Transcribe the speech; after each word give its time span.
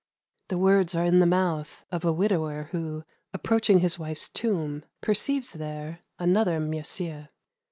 The 0.47 0.57
words 0.57 0.95
are 0.95 1.05
in 1.05 1.19
the 1.19 1.27
mouth 1.27 1.85
of 1.91 2.03
a 2.03 2.11
widower 2.11 2.69
who, 2.71 3.03
approaching 3.35 3.81
his 3.81 3.99
wife's 3.99 4.29
tomb, 4.29 4.83
perceives 4.99 5.51
there 5.51 5.99
another 6.17 6.59
"monsieur." 6.59 7.29